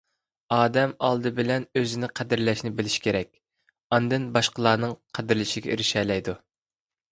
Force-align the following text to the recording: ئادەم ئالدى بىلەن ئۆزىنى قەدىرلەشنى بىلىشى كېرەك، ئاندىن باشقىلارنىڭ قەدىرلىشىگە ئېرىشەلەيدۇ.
ئادەم 0.55 0.93
ئالدى 1.09 1.31
بىلەن 1.39 1.67
ئۆزىنى 1.81 2.09
قەدىرلەشنى 2.21 2.73
بىلىشى 2.79 3.03
كېرەك، 3.09 3.31
ئاندىن 3.99 4.27
باشقىلارنىڭ 4.39 4.99
قەدىرلىشىگە 5.19 5.75
ئېرىشەلەيدۇ. 5.77 6.39